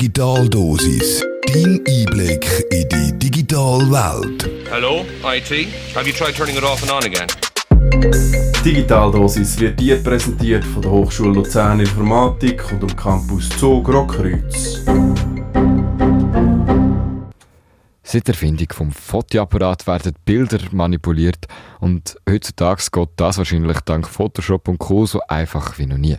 Digitaldosis. 0.00 1.22
Dein 1.46 1.78
Einblick 1.86 2.46
in 2.70 2.88
die 2.88 3.18
digitale 3.18 3.84
Welt. 3.90 4.48
Hello, 4.70 5.04
IT. 5.24 5.68
Have 5.94 6.08
you 6.08 6.14
tried 6.14 6.34
turning 6.34 6.56
it 6.56 6.62
off 6.62 6.82
and 6.82 6.90
on 6.90 7.04
again? 7.04 7.26
Digitaldosis 8.64 9.60
wird 9.60 9.78
dir 9.78 10.02
präsentiert 10.02 10.64
von 10.64 10.80
der 10.80 10.90
Hochschule 10.90 11.34
Luzern 11.34 11.80
Informatik 11.80 12.72
und 12.72 12.82
dem 12.82 12.96
Campus 12.96 13.50
Zug 13.50 13.90
Rockkreuz. 13.90 14.82
Seit 18.02 18.26
der 18.26 18.34
Erfindung 18.34 18.68
vom 18.72 18.92
Fotoapparat 18.92 19.86
werden 19.86 20.14
Bilder 20.24 20.60
manipuliert 20.70 21.46
und 21.80 22.16
heutzutage 22.26 22.84
geht 22.90 23.10
das 23.16 23.36
wahrscheinlich 23.36 23.80
dank 23.80 24.08
Photoshop 24.08 24.66
und 24.66 24.78
Co. 24.78 25.04
so 25.04 25.20
einfach 25.28 25.78
wie 25.78 25.84
noch 25.84 25.98
nie. 25.98 26.16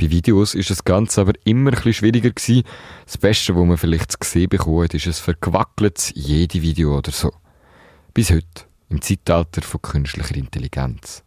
Bei 0.00 0.08
Videos 0.08 0.54
ist 0.54 0.70
das 0.70 0.82
Ganze 0.82 1.20
aber 1.20 1.34
immer 1.44 1.72
ein 1.72 1.92
schwieriger 1.92 2.30
gewesen. 2.30 2.62
Das 3.04 3.18
Beste, 3.18 3.54
was 3.54 3.66
man 3.66 3.76
vielleicht 3.76 4.12
zu 4.12 4.18
sehen 4.22 4.48
bekommt, 4.48 4.94
ist 4.94 5.06
ein 5.06 5.12
verquackeltes 5.12 6.12
jede 6.14 6.62
Video 6.62 6.96
oder 6.96 7.10
so. 7.10 7.30
Bis 8.14 8.30
heute, 8.30 8.64
im 8.88 9.02
Zeitalter 9.02 9.60
von 9.60 9.82
künstlicher 9.82 10.36
Intelligenz. 10.36 11.22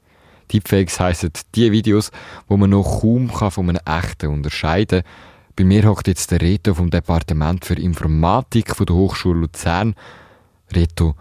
Deepfakes 0.52 1.00
heissen 1.00 1.32
die 1.54 1.72
Videos, 1.72 2.10
wo 2.48 2.58
man 2.58 2.72
noch 2.72 3.02
kaum 3.02 3.30
von 3.30 3.70
einem 3.70 3.80
echten 3.86 4.32
unterscheiden 4.32 5.04
kann. 5.04 5.12
Bei 5.56 5.66
mir 5.66 5.88
hockt 5.88 6.08
jetzt 6.08 6.32
der 6.32 6.42
Reto 6.42 6.74
vom 6.74 6.90
Departement 6.90 7.64
für 7.64 7.76
Informatik 7.76 8.76
von 8.76 8.88
der 8.88 8.96
Hochschule 8.96 9.42
Luzern. 9.42 9.94
Reto, 10.74 11.14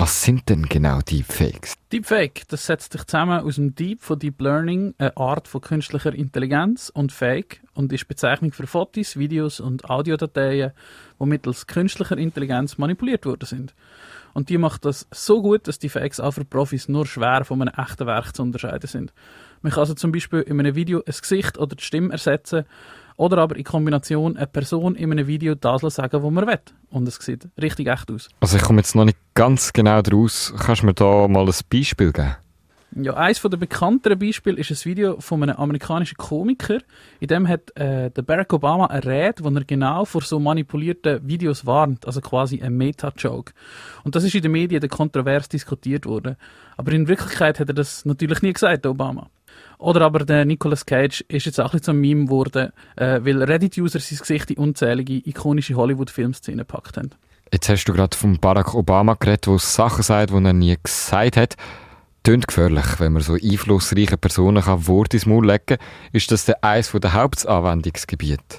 was 0.00 0.22
sind 0.22 0.48
denn 0.48 0.62
genau 0.62 1.00
Deepfakes? 1.00 1.74
Deepfake, 1.92 2.48
das 2.48 2.64
setzt 2.64 2.92
sich 2.92 3.04
zusammen 3.04 3.40
aus 3.40 3.56
dem 3.56 3.74
Deep 3.74 4.00
von 4.00 4.18
Deep 4.18 4.40
Learning, 4.40 4.94
eine 4.96 5.14
Art 5.18 5.46
von 5.46 5.60
künstlicher 5.60 6.14
Intelligenz, 6.14 6.88
und 6.88 7.12
Fake 7.12 7.60
und 7.74 7.92
ist 7.92 8.08
Bezeichnung 8.08 8.52
für 8.52 8.66
Fotos, 8.66 9.18
Videos 9.18 9.60
und 9.60 9.90
Audiodateien, 9.90 10.72
die 11.20 11.26
mittels 11.26 11.66
künstlicher 11.66 12.16
Intelligenz 12.16 12.78
manipuliert 12.78 13.26
worden 13.26 13.44
sind. 13.44 13.74
Und 14.32 14.48
die 14.48 14.56
macht 14.56 14.86
das 14.86 15.06
so 15.10 15.42
gut, 15.42 15.68
dass 15.68 15.78
die 15.78 15.90
Fakes 15.90 16.18
auch 16.18 16.32
für 16.32 16.46
Profis 16.46 16.88
nur 16.88 17.04
schwer 17.04 17.44
von 17.44 17.60
einem 17.60 17.74
echten 17.76 18.06
Werk 18.06 18.34
zu 18.34 18.42
unterscheiden 18.42 18.88
sind. 18.88 19.12
Man 19.60 19.70
kann 19.70 19.80
also 19.80 19.92
zum 19.92 20.12
Beispiel 20.12 20.40
in 20.40 20.58
einem 20.58 20.74
Video 20.74 21.00
ein 21.00 21.14
Gesicht 21.20 21.58
oder 21.58 21.76
die 21.76 21.84
Stimme 21.84 22.12
ersetzen 22.12 22.64
oder 23.20 23.38
aber 23.38 23.56
in 23.56 23.64
Kombination 23.64 24.38
eine 24.38 24.46
Person 24.46 24.94
in 24.94 25.12
einem 25.12 25.26
Video 25.26 25.54
das 25.54 25.82
sagen, 25.82 26.22
was 26.22 26.30
man 26.30 26.46
will. 26.46 26.58
Und 26.88 27.06
es 27.06 27.16
sieht 27.16 27.48
richtig 27.60 27.86
echt 27.86 28.10
aus. 28.10 28.30
Also 28.40 28.56
ich 28.56 28.62
komme 28.62 28.80
jetzt 28.80 28.94
noch 28.94 29.04
nicht 29.04 29.18
ganz 29.34 29.74
genau 29.74 30.00
daraus. 30.00 30.54
Kannst 30.58 30.82
du 30.82 30.86
mir 30.86 30.94
da 30.94 31.28
mal 31.28 31.46
ein 31.46 31.54
Beispiel 31.70 32.12
geben? 32.12 32.36
Ja, 32.96 33.14
eines 33.14 33.40
der 33.40 33.50
bekannteren 33.50 34.18
Beispiele 34.18 34.58
ist 34.58 34.70
ein 34.70 34.84
Video 34.84 35.20
von 35.20 35.42
einem 35.42 35.54
amerikanischen 35.56 36.16
Komiker. 36.16 36.78
In 37.20 37.28
dem 37.28 37.46
hat 37.46 37.76
äh, 37.76 38.10
der 38.10 38.22
Barack 38.22 38.52
Obama 38.52 38.86
eine 38.86 39.04
Rede, 39.04 39.44
wo 39.44 39.50
er 39.50 39.64
genau 39.64 40.04
vor 40.06 40.22
so 40.22 40.40
manipulierten 40.40 41.20
Videos 41.28 41.66
warnt, 41.66 42.06
also 42.06 42.20
quasi 42.20 42.60
ein 42.60 42.76
Meta-Joke. 42.76 43.52
Und 44.02 44.16
das 44.16 44.24
ist 44.24 44.34
in 44.34 44.42
den 44.42 44.50
Medien 44.52 44.88
kontrovers 44.88 45.48
diskutiert 45.48 46.04
worden. 46.04 46.36
Aber 46.76 46.90
in 46.90 47.06
Wirklichkeit 47.06 47.60
hat 47.60 47.68
er 47.68 47.74
das 47.74 48.04
natürlich 48.06 48.42
nie 48.42 48.54
gesagt, 48.54 48.84
Obama. 48.86 49.28
Oder 49.80 50.02
aber 50.02 50.26
der 50.26 50.44
Nicolas 50.44 50.84
Cage 50.84 51.24
ist 51.28 51.46
jetzt 51.46 51.58
auch 51.58 51.64
ein 51.64 51.70
bisschen 51.70 51.84
zum 51.84 52.00
Meme 52.00 52.26
geworden, 52.26 52.70
äh, 52.96 53.20
weil 53.22 53.42
Reddit-User 53.42 53.98
sein 53.98 54.18
Gesicht 54.18 54.50
in 54.50 54.58
unzählige 54.58 55.26
ikonische 55.26 55.74
Hollywood-Filmszenen 55.74 56.58
gepackt 56.58 56.98
haben. 56.98 57.10
Jetzt 57.50 57.68
hast 57.70 57.86
du 57.86 57.94
gerade 57.94 58.14
von 58.14 58.38
Barack 58.38 58.74
Obama 58.74 59.14
geredet, 59.14 59.46
der 59.46 59.58
Sachen 59.58 60.02
sagt, 60.02 60.30
die 60.30 60.34
er 60.34 60.52
nie 60.52 60.76
gesagt 60.82 61.38
hat. 61.38 61.56
Tönt 62.22 62.46
gefährlich, 62.46 62.84
wenn 62.98 63.14
man 63.14 63.22
so 63.22 63.32
einflussreiche 63.32 64.18
Personen 64.18 64.62
kann 64.62 64.86
Worte 64.86 65.16
ins 65.16 65.24
Maul 65.24 65.46
legen 65.46 65.64
kann. 65.64 65.78
Ist 66.12 66.30
das 66.30 66.48
eines 66.62 66.92
der 66.92 67.14
Hauptanwendungsgebiete? 67.14 68.58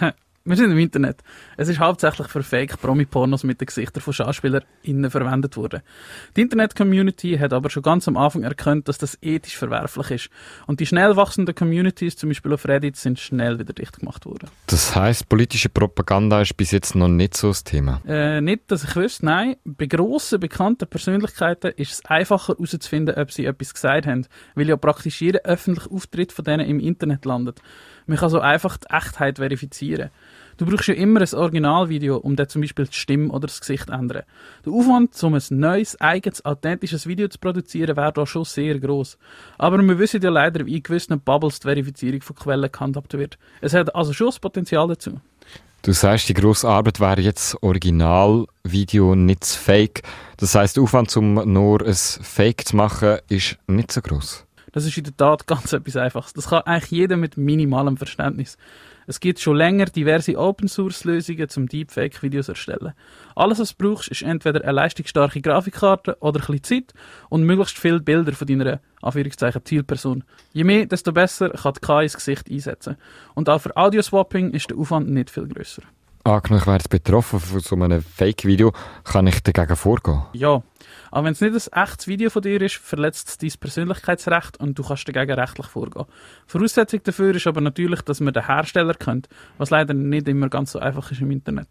Wir 0.48 0.54
sind 0.54 0.70
im 0.70 0.78
Internet. 0.78 1.24
Es 1.56 1.68
ist 1.68 1.80
hauptsächlich 1.80 2.28
für 2.28 2.40
Fake-Promi-Pornos 2.40 3.42
mit 3.42 3.60
den 3.60 3.66
Gesichtern 3.66 4.00
von 4.00 4.12
SchauspielerInnen 4.14 5.10
verwendet 5.10 5.56
worden. 5.56 5.82
Die 6.36 6.42
Internet-Community 6.42 7.36
hat 7.36 7.52
aber 7.52 7.68
schon 7.68 7.82
ganz 7.82 8.06
am 8.06 8.16
Anfang 8.16 8.44
erkannt, 8.44 8.86
dass 8.86 8.96
das 8.96 9.18
ethisch 9.22 9.56
verwerflich 9.56 10.10
ist. 10.12 10.30
Und 10.68 10.78
die 10.78 10.86
schnell 10.86 11.16
wachsenden 11.16 11.52
Communities, 11.52 12.14
zum 12.14 12.30
Beispiel 12.30 12.52
auf 12.52 12.64
Reddit, 12.68 12.94
sind 12.94 13.18
schnell 13.18 13.58
wieder 13.58 13.72
dicht 13.72 13.98
gemacht 13.98 14.24
worden. 14.24 14.48
Das 14.68 14.94
heißt, 14.94 15.28
politische 15.28 15.68
Propaganda 15.68 16.40
ist 16.40 16.56
bis 16.56 16.70
jetzt 16.70 16.94
noch 16.94 17.08
nicht 17.08 17.36
so 17.36 17.48
das 17.48 17.64
Thema? 17.64 18.00
Äh, 18.06 18.40
nicht, 18.40 18.70
dass 18.70 18.84
ich 18.84 18.94
wüsste, 18.94 19.26
nein. 19.26 19.56
Bei 19.64 19.86
grossen, 19.86 20.38
bekannten 20.38 20.86
Persönlichkeiten 20.86 21.72
ist 21.76 21.90
es 21.90 22.04
einfacher 22.04 22.54
herauszufinden, 22.54 23.16
ob 23.16 23.32
sie 23.32 23.46
etwas 23.46 23.74
gesagt 23.74 24.06
haben, 24.06 24.28
weil 24.54 24.68
ja 24.68 24.76
praktisch 24.76 25.20
jeder 25.20 25.40
öffentliche 25.40 25.90
Auftritt 25.90 26.30
von 26.30 26.44
denen 26.44 26.68
im 26.68 26.78
Internet 26.78 27.24
landet. 27.24 27.60
Man 28.06 28.18
kann 28.18 28.30
so 28.30 28.38
einfach 28.38 28.76
die 28.76 28.86
Echtheit 28.90 29.38
verifizieren. 29.38 30.10
Du 30.58 30.64
brauchst 30.64 30.88
ja 30.88 30.94
immer 30.94 31.20
ein 31.20 31.34
Originalvideo, 31.34 32.16
um 32.16 32.34
dann 32.34 32.48
zum 32.48 32.62
Beispiel 32.62 32.86
die 32.86 32.94
Stimme 32.94 33.30
oder 33.30 33.46
das 33.46 33.60
Gesicht 33.60 33.86
zu 33.86 33.92
ändern. 33.92 34.22
Der 34.64 34.72
Aufwand, 34.72 35.22
um 35.22 35.34
ein 35.34 35.42
neues, 35.50 36.00
eigenes, 36.00 36.44
authentisches 36.44 37.06
Video 37.06 37.28
zu 37.28 37.38
produzieren, 37.38 37.96
wäre 37.96 38.12
da 38.12 38.26
schon 38.26 38.44
sehr 38.44 38.78
groß. 38.78 39.18
Aber 39.58 39.78
wir 39.82 39.98
wissen 39.98 40.22
ja 40.22 40.30
leider, 40.30 40.64
wie 40.64 40.76
in 40.76 40.82
gewissen 40.82 41.20
Bubbles 41.20 41.60
die 41.60 41.68
Verifizierung 41.68 42.22
von 42.22 42.36
Quellen 42.36 42.72
gehandhabt 42.72 43.12
wird. 43.12 43.38
Es 43.60 43.74
hat 43.74 43.94
also 43.94 44.14
schon 44.14 44.28
das 44.28 44.38
Potenzial 44.38 44.88
dazu. 44.88 45.20
Du 45.82 45.92
sagst, 45.92 46.28
die 46.28 46.34
grosse 46.34 46.68
Arbeit 46.68 47.00
wäre 47.00 47.20
jetzt 47.20 47.62
Originalvideo, 47.62 49.14
nicht 49.14 49.44
Fake. 49.44 50.02
Das 50.38 50.54
heißt, 50.54 50.76
der 50.76 50.82
Aufwand, 50.82 51.14
um 51.16 51.34
nur 51.52 51.86
ein 51.86 51.94
Fake 51.94 52.66
zu 52.66 52.76
machen, 52.76 53.18
ist 53.28 53.58
nicht 53.66 53.92
so 53.92 54.00
groß. 54.00 54.46
Das 54.72 54.84
ist 54.84 54.96
in 54.96 55.04
der 55.04 55.16
Tat 55.16 55.46
ganz 55.46 55.72
etwas 55.72 55.96
Einfaches. 55.96 56.32
Das 56.32 56.48
kann 56.48 56.62
eigentlich 56.62 56.90
jeder 56.90 57.16
mit 57.16 57.36
minimalem 57.36 57.98
Verständnis. 57.98 58.56
Es 59.08 59.20
gibt 59.20 59.38
schon 59.38 59.56
länger 59.56 59.86
diverse 59.86 60.36
Open-Source-Lösungen 60.36 61.48
zum 61.48 61.68
Deepfake-Videos 61.68 62.48
erstellen. 62.48 62.92
Alles, 63.36 63.60
was 63.60 63.76
du 63.76 63.88
brauchst, 63.88 64.08
ist 64.08 64.22
entweder 64.22 64.62
eine 64.62 64.72
leistungsstarke 64.72 65.40
Grafikkarte 65.40 66.16
oder 66.20 66.40
ein 66.40 66.46
bisschen 66.58 66.62
Zeit 66.64 66.94
und 67.28 67.44
möglichst 67.44 67.78
viele 67.78 68.00
Bilder 68.00 68.32
von 68.32 68.48
deiner 68.48 68.80
Anführungszeichen 69.02 69.64
Zielperson. 69.64 70.24
Je 70.52 70.64
mehr, 70.64 70.86
desto 70.86 71.12
besser 71.12 71.50
kann 71.50 71.74
die 71.74 71.86
KI 71.86 72.02
das 72.04 72.16
Gesicht 72.16 72.50
einsetzen. 72.50 72.96
Und 73.34 73.48
auch 73.48 73.60
für 73.60 73.76
Audio-Swapping 73.76 74.50
ist 74.50 74.70
der 74.70 74.78
Aufwand 74.78 75.08
nicht 75.08 75.30
viel 75.30 75.46
grösser. 75.46 75.82
Angenommen, 76.26 76.60
ich 76.60 76.66
wäre 76.66 76.80
betroffen 76.90 77.38
von 77.38 77.60
so 77.60 77.76
einem 77.76 78.02
Fake-Video, 78.02 78.72
kann 79.04 79.28
ich 79.28 79.44
dagegen 79.44 79.76
vorgehen? 79.76 80.22
Ja. 80.32 80.60
Aber 81.12 81.26
wenn 81.26 81.32
es 81.34 81.40
nicht 81.40 81.72
ein 81.72 81.84
echtes 81.84 82.08
Video 82.08 82.30
von 82.30 82.42
dir 82.42 82.60
ist, 82.60 82.74
verletzt 82.74 83.28
es 83.28 83.38
dein 83.38 83.52
Persönlichkeitsrecht 83.60 84.58
und 84.58 84.76
du 84.76 84.82
kannst 84.82 85.06
dagegen 85.06 85.38
rechtlich 85.38 85.68
vorgehen. 85.68 86.06
Voraussetzung 86.48 87.00
dafür 87.04 87.32
ist 87.36 87.46
aber 87.46 87.60
natürlich, 87.60 88.02
dass 88.02 88.18
man 88.18 88.34
den 88.34 88.44
Hersteller 88.44 88.94
kennt, 88.94 89.28
was 89.58 89.70
leider 89.70 89.94
nicht 89.94 90.26
immer 90.26 90.48
ganz 90.48 90.72
so 90.72 90.80
einfach 90.80 91.12
ist 91.12 91.20
im 91.20 91.30
Internet. 91.30 91.68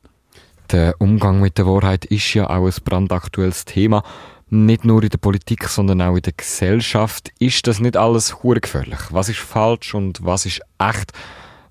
Der 0.71 0.95
Umgang 0.99 1.41
mit 1.41 1.57
der 1.57 1.67
Wahrheit 1.67 2.05
ist 2.05 2.33
ja 2.33 2.49
auch 2.49 2.65
ein 2.65 2.73
brandaktuelles 2.85 3.65
Thema. 3.65 4.03
Nicht 4.49 4.85
nur 4.85 5.03
in 5.03 5.09
der 5.09 5.17
Politik, 5.17 5.65
sondern 5.65 6.01
auch 6.01 6.15
in 6.15 6.21
der 6.21 6.33
Gesellschaft. 6.33 7.29
Ist 7.39 7.67
das 7.67 7.81
nicht 7.81 7.97
alles 7.97 8.37
gefährlich? 8.41 8.99
Was 9.09 9.27
ist 9.27 9.39
falsch 9.39 9.93
und 9.93 10.23
was 10.23 10.45
ist 10.45 10.61
echt? 10.79 11.11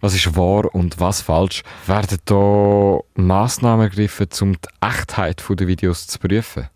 Was 0.04 0.15
ist 0.15 0.37
wahr 0.37 0.75
und 0.75 1.00
was 1.00 1.22
falsch. 1.22 1.62
Werden 1.87 2.19
da 2.26 3.00
Massnahmen 3.15 3.84
ergriffen, 3.84 4.28
um 4.42 4.53
die 4.53 4.69
Echtheit 4.87 5.42
der 5.48 5.66
Videos 5.66 6.06
zu 6.06 6.19
prüfen? 6.19 6.69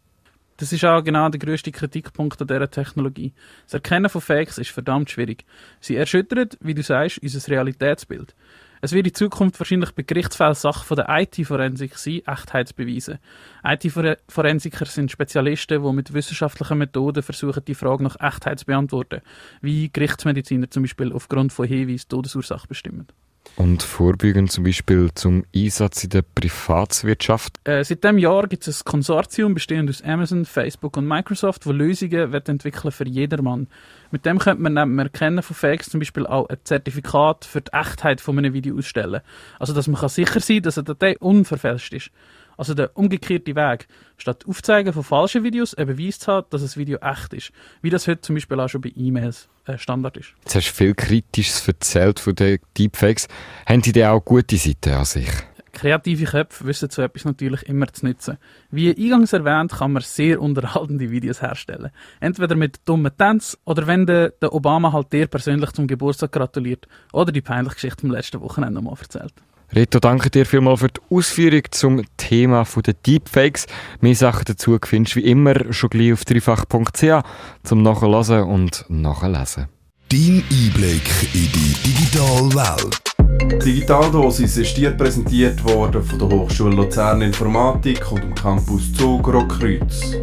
Das 0.56 0.72
ist 0.72 0.82
auch 0.86 1.04
genau 1.04 1.28
der 1.28 1.38
grösste 1.38 1.70
Kritikpunkt 1.70 2.40
an 2.40 2.48
dieser 2.48 2.70
Technologie. 2.70 3.34
Das 3.66 3.74
Erkennen 3.74 4.08
von 4.08 4.22
Fakes 4.22 4.56
ist 4.56 4.70
verdammt 4.70 5.10
schwierig. 5.10 5.44
Sie 5.78 5.96
erschüttert, 5.96 6.56
wie 6.62 6.72
du 6.72 6.82
sagst, 6.82 7.22
unser 7.22 7.46
Realitätsbild. 7.52 8.34
Es 8.80 8.92
wird 8.92 9.06
in 9.06 9.14
Zukunft 9.14 9.58
wahrscheinlich 9.58 9.92
bei 9.92 10.02
Gerichtsfällen 10.02 10.54
Sache 10.54 10.84
von 10.84 10.96
der 10.96 11.06
IT-Forensik 11.08 11.96
sein, 11.96 12.22
Echtheit 12.26 12.68
zu 12.68 12.74
beweisen. 12.74 13.18
IT-Forensiker 13.64 14.86
sind 14.86 15.10
Spezialisten, 15.10 15.82
die 15.82 15.92
mit 15.92 16.12
wissenschaftlichen 16.12 16.78
Methoden 16.78 17.22
versuchen, 17.22 17.64
die 17.64 17.74
Frage 17.74 18.04
nach 18.04 18.20
Echtheit 18.20 18.60
zu 18.60 18.66
beantworten, 18.66 19.20
wie 19.60 19.90
Gerichtsmediziner 19.90 20.70
zum 20.70 20.84
Beispiel 20.84 21.12
aufgrund 21.12 21.52
von 21.52 21.66
Hinweisen 21.66 22.08
Todesursache 22.08 22.68
bestimmen. 22.68 23.08
Und 23.56 23.82
vorbeugen 23.82 24.48
zum 24.48 24.62
Beispiel 24.62 25.10
zum 25.14 25.44
Einsatz 25.54 26.04
in 26.04 26.10
der 26.10 26.22
Privatswirtschaft? 26.22 27.58
Äh, 27.64 27.82
seit 27.82 28.04
diesem 28.04 28.18
Jahr 28.18 28.46
gibt 28.46 28.68
es 28.68 28.82
ein 28.82 28.84
Konsortium 28.84 29.54
bestehend 29.54 29.90
aus 29.90 30.00
Amazon, 30.02 30.44
Facebook 30.44 30.96
und 30.96 31.08
Microsoft, 31.08 31.66
wo 31.66 31.72
Lösungen 31.72 32.30
wird 32.30 32.48
entwickeln 32.48 32.92
für 32.92 33.06
jedermann. 33.08 33.66
Mit 34.12 34.24
dem 34.26 34.38
könnte 34.38 34.62
man 34.62 34.74
neben 34.74 34.90
dem 34.90 34.98
Erkennen 35.00 35.42
von 35.42 35.56
Fakes 35.56 35.90
zum 35.90 35.98
Beispiel 35.98 36.24
auch 36.26 36.48
ein 36.48 36.58
Zertifikat 36.62 37.44
für 37.44 37.60
die 37.60 37.72
Echtheit 37.72 38.20
von 38.20 38.38
einem 38.38 38.54
Video 38.54 38.76
ausstellen. 38.78 39.22
Also, 39.58 39.74
dass 39.74 39.88
man 39.88 40.08
sicher 40.08 40.38
sein 40.38 40.56
kann, 40.56 40.62
dass 40.62 40.78
eine 40.78 40.84
Datei 40.84 41.18
unverfälscht 41.18 41.92
ist. 41.94 42.10
Also 42.58 42.74
der 42.74 42.94
umgekehrte 42.96 43.54
Weg. 43.56 43.86
Statt 44.18 44.44
Aufzeigen 44.46 44.92
von 44.92 45.04
falschen 45.04 45.44
Videos 45.44 45.74
ein 45.74 45.86
Beweis 45.86 46.18
zu 46.18 46.32
haben, 46.32 46.46
dass 46.50 46.60
das 46.60 46.76
Video 46.76 46.98
echt 46.98 47.32
ist. 47.32 47.52
Wie 47.80 47.88
das 47.88 48.06
heute 48.06 48.20
zum 48.20 48.34
Beispiel 48.34 48.60
auch 48.60 48.68
schon 48.68 48.82
bei 48.82 48.92
E-Mails 48.94 49.48
äh, 49.64 49.78
Standard 49.78 50.16
ist. 50.16 50.34
Jetzt 50.42 50.56
hast 50.56 50.68
du 50.68 50.74
viel 50.74 50.94
Kritisches 50.94 51.66
erzählt 51.66 52.20
von 52.20 52.34
den 52.34 52.58
Deepfakes. 52.76 53.28
Haben 53.64 53.80
die 53.80 53.92
denn 53.92 54.08
auch 54.08 54.24
gute 54.24 54.56
Seiten 54.56 54.92
an 54.92 55.04
sich? 55.04 55.30
Kreative 55.72 56.24
Köpfe 56.24 56.64
wissen 56.66 56.90
so 56.90 57.02
etwas 57.02 57.24
natürlich 57.24 57.62
immer 57.68 57.86
zu 57.92 58.06
nutzen. 58.06 58.38
Wie 58.72 58.90
eingangs 58.90 59.32
erwähnt, 59.32 59.70
kann 59.70 59.92
man 59.92 60.02
sehr 60.02 60.42
unterhaltende 60.42 61.08
Videos 61.12 61.40
herstellen. 61.40 61.92
Entweder 62.18 62.56
mit 62.56 62.80
dummen 62.84 63.16
Tanz 63.16 63.56
oder 63.64 63.86
wenn 63.86 64.04
der, 64.04 64.32
Obama 64.42 64.92
halt 64.92 65.12
dir 65.12 65.28
persönlich 65.28 65.70
zum 65.70 65.86
Geburtstag 65.86 66.32
gratuliert 66.32 66.88
oder 67.12 67.30
die 67.30 67.42
peinliche 67.42 67.76
Geschichte 67.76 68.00
vom 68.00 68.10
letzten 68.10 68.40
Wochenende 68.40 68.74
nochmal 68.74 68.96
erzählt. 69.00 69.34
Reto, 69.74 69.98
danke 70.00 70.30
dir 70.30 70.46
vielmals 70.46 70.80
für 70.80 70.88
die 70.88 71.00
Ausführung 71.10 71.62
zum 71.70 72.02
Thema 72.16 72.64
der 72.84 72.94
Deepfakes. 72.94 73.66
Mehr 74.00 74.14
Sachen 74.14 74.44
dazu 74.46 74.78
findest 74.82 75.16
du 75.16 75.20
wie 75.20 75.30
immer 75.30 75.72
schon 75.72 75.90
gleich 75.90 76.12
auf 76.14 76.24
dreifach.ch 76.24 77.22
zum 77.64 77.82
Nachhören 77.82 78.44
und 78.44 78.86
Nachlesen. 78.88 79.68
Dein 80.08 80.42
Einblick 80.50 81.10
in 81.34 81.52
die 81.52 81.74
digitale 81.84 82.54
Welt. 82.54 83.62
Digitaldosis 83.62 84.56
ist 84.56 84.76
dir 84.76 84.92
präsentiert 84.92 85.62
worden 85.64 86.02
von 86.02 86.18
der 86.18 86.28
Hochschule 86.28 86.74
Luzern 86.74 87.20
Informatik 87.20 88.10
und 88.10 88.22
dem 88.22 88.34
Campus 88.34 88.92
Zug 88.94 89.28
Rockkreuz. 89.28 90.14